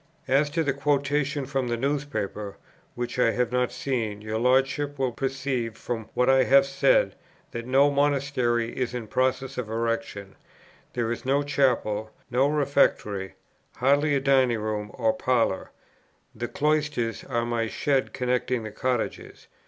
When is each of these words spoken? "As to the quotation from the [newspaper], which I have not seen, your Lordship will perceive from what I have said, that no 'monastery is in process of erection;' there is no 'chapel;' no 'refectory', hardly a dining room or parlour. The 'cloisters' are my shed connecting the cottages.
"As 0.27 0.49
to 0.49 0.63
the 0.63 0.73
quotation 0.73 1.45
from 1.45 1.67
the 1.67 1.77
[newspaper], 1.77 2.57
which 2.95 3.19
I 3.19 3.33
have 3.33 3.51
not 3.51 3.71
seen, 3.71 4.19
your 4.19 4.39
Lordship 4.39 4.97
will 4.97 5.11
perceive 5.11 5.77
from 5.77 6.09
what 6.15 6.27
I 6.27 6.43
have 6.45 6.65
said, 6.65 7.13
that 7.51 7.67
no 7.67 7.91
'monastery 7.91 8.75
is 8.75 8.95
in 8.95 9.05
process 9.05 9.59
of 9.59 9.69
erection;' 9.69 10.33
there 10.93 11.11
is 11.11 11.23
no 11.23 11.43
'chapel;' 11.43 12.09
no 12.31 12.47
'refectory', 12.47 13.35
hardly 13.75 14.15
a 14.15 14.19
dining 14.19 14.57
room 14.57 14.89
or 14.95 15.13
parlour. 15.13 15.69
The 16.33 16.47
'cloisters' 16.47 17.23
are 17.25 17.45
my 17.45 17.67
shed 17.67 18.11
connecting 18.11 18.63
the 18.63 18.71
cottages. 18.71 19.45